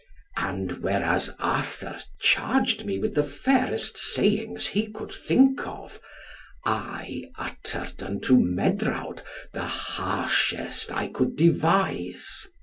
And 0.37 0.79
whereas 0.81 1.35
Arthur 1.37 1.99
charged 2.19 2.85
me 2.85 2.97
with 2.97 3.13
the 3.13 3.23
fairest 3.23 3.99
sayings 3.99 4.65
he 4.65 4.87
could 4.87 5.11
think 5.11 5.67
of, 5.67 5.99
I 6.65 7.25
uttered 7.37 8.01
unto 8.01 8.35
Medrawd 8.37 9.21
the 9.53 9.65
harshest 9.67 10.91
I 10.91 11.07
could 11.07 11.35
devise. 11.35 12.47